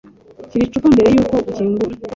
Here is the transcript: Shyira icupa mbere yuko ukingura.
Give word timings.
Shyira 0.49 0.63
icupa 0.65 0.87
mbere 0.95 1.09
yuko 1.15 1.35
ukingura. 1.49 1.93